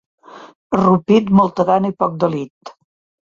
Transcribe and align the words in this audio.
A 0.77 0.79
Rupit, 0.85 1.29
molta 1.41 1.65
gana 1.69 1.93
i 1.93 1.97
poc 2.03 2.15
delit. 2.25 2.73